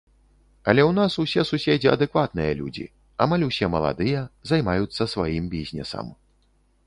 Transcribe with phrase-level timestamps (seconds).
[0.71, 2.85] Але ў нас усе суседзі адэкватныя людзі,
[3.27, 4.21] амаль усе маладыя,
[4.53, 6.05] займаюцца сваім бізнесам.